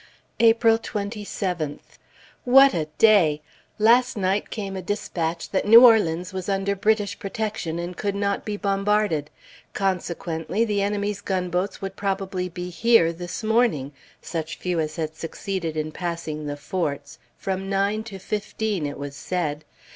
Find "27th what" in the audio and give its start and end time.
0.79-2.73